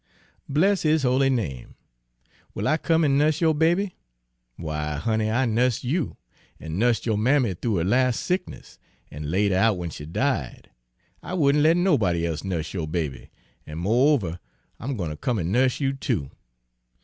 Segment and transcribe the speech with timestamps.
[0.49, 1.75] Bless his holy name!
[2.55, 3.93] Will I come an' nuss yo' baby?
[4.55, 6.17] Why, honey, I nussed you,
[6.59, 8.79] an' nussed yo' mammy thoo her las' sickness,
[9.11, 10.71] an' laid her out w'en she died.
[11.21, 13.29] I wouldn' let nobody e'se nuss yo' baby;
[13.67, 14.39] an' mo'over,
[14.79, 16.31] I'm gwine ter come an' nuss you too.